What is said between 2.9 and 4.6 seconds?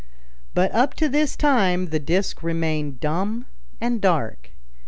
dumb and dark.